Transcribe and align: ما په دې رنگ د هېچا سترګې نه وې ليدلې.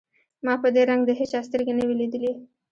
ما 0.45 0.53
په 0.61 0.67
دې 0.75 0.81
رنگ 0.89 1.01
د 1.05 1.11
هېچا 1.19 1.39
سترګې 1.47 1.73
نه 1.79 1.83
وې 1.87 1.95
ليدلې. 1.99 2.31